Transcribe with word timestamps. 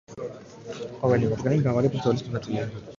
ყოველი 1.03 1.31
მათგანი 1.35 1.63
მრავალი 1.63 1.95
ბრძოლის 1.97 2.29
მონაწილე 2.29 2.63
იყო. 2.69 2.87